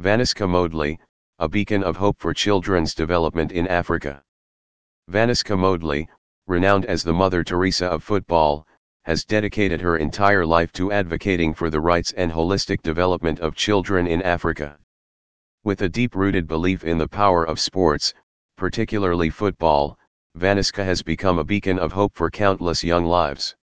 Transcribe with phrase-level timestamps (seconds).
[0.00, 0.98] Vanouska Modely,
[1.40, 4.22] a beacon of hope for children's development in Africa.
[5.10, 6.08] Vanouska Modely,
[6.46, 8.66] renowned as the Mother Teresa of football,
[9.02, 14.06] has dedicated her entire life to advocating for the rights and holistic development of children
[14.06, 14.78] in Africa.
[15.64, 18.14] With a deep-rooted belief in the power of sports,
[18.56, 19.98] particularly football,
[20.34, 23.54] Vanouska has become a beacon of hope for countless young lives.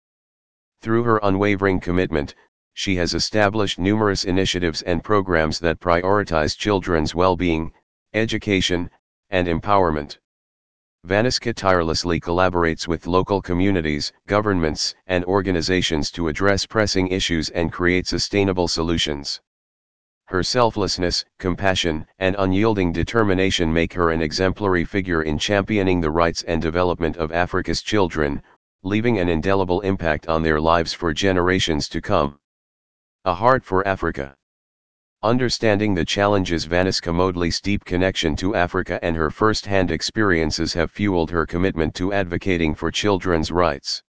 [0.81, 2.35] Through her unwavering commitment,
[2.79, 7.71] she has established numerous initiatives and programs that prioritize children's well-being,
[8.13, 8.87] education,
[9.31, 10.19] and empowerment.
[11.03, 18.05] Vanouska tirelessly collaborates with local communities, governments, and organizations to address pressing issues and create
[18.05, 19.41] sustainable solutions.
[20.25, 26.43] Her selflessness, compassion, and unyielding determination make her an exemplary figure in championing the rights
[26.43, 28.39] and development of Africa's children,
[28.83, 32.37] leaving an indelible impact on their lives for generations to come.
[33.27, 34.37] A Heart for Africa
[35.21, 41.29] Understanding the challenges Vanouska Modely's deep connection to Africa and her first-hand experiences have fueled
[41.31, 44.01] her commitment to advocating for children's rights.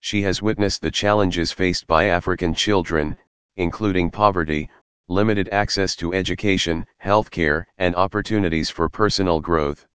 [0.00, 3.16] She has witnessed the challenges faced by African children,
[3.58, 4.68] including poverty,
[5.06, 9.86] limited access to education, healthcare, and opportunities for personal growth.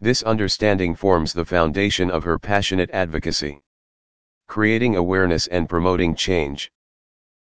[0.00, 3.60] This understanding forms the foundation of her passionate advocacy.
[4.46, 6.72] Creating awareness and promoting change.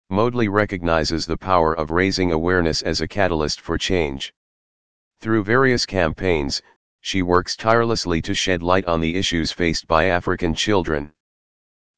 [0.09, 4.33] Modely recognizes the power of raising awareness as a catalyst for change.
[5.19, 6.61] Through various campaigns,
[7.01, 11.13] she works tirelessly to shed light on the issues faced by African children.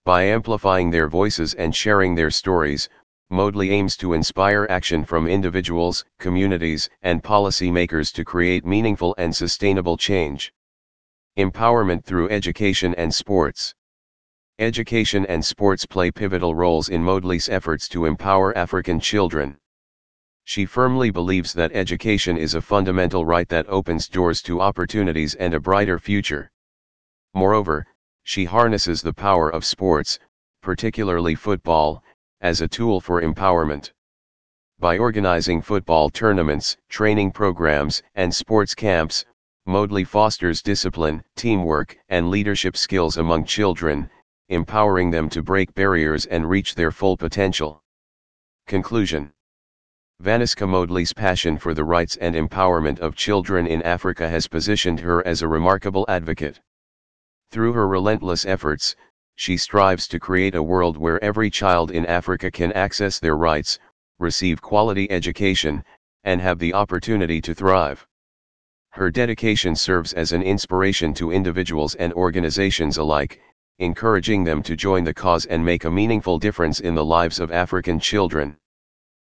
[0.03, 2.89] By amplifying their voices and sharing their stories,
[3.31, 9.97] Modely aims to inspire action from individuals, communities, and policymakers to create meaningful and sustainable
[9.97, 10.53] change.
[11.35, 13.73] Empowerment through education and sports.
[14.59, 19.57] Education and sports play pivotal roles in Modely's efforts to empower African children.
[20.45, 25.53] She firmly believes that education is a fundamental right that opens doors to opportunities and
[25.53, 26.49] a brighter future.
[27.33, 27.85] Moreover,
[28.23, 30.19] she harnesses the power of sports,
[30.61, 32.01] particularly football,
[32.39, 33.91] as a tool for empowerment.
[34.79, 39.25] By organizing football tournaments, training programs, and sports camps,
[39.67, 44.07] Modely fosters discipline, teamwork, and leadership skills among children,
[44.49, 47.81] empowering them to break barriers and reach their full potential.
[48.67, 49.31] Conclusion
[50.23, 55.25] Vanouska Modely's passion for the rights and empowerment of children in Africa has positioned her
[55.27, 56.61] as a remarkable advocate.
[57.51, 58.95] Through her relentless efforts,
[59.35, 63.79] she strives to create a world where every child in Africa can access their rights,
[64.19, 65.83] receive quality education,
[66.23, 68.07] and have the opportunity to thrive.
[68.91, 73.41] Her dedication serves as an inspiration to individuals and organizations alike,
[73.79, 77.51] encouraging them to join the cause and make a meaningful difference in the lives of
[77.51, 78.55] African children.